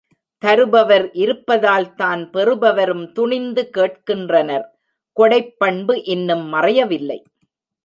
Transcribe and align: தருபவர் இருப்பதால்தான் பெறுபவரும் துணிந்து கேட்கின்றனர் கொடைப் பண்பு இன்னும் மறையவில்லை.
தருபவர் 0.43 1.11
இருப்பதால்தான் 1.13 2.29
பெறுபவரும் 2.29 3.11
துணிந்து 3.11 3.69
கேட்கின்றனர் 3.77 4.65
கொடைப் 5.17 5.55
பண்பு 5.57 6.03
இன்னும் 6.03 6.53
மறையவில்லை. 6.53 7.19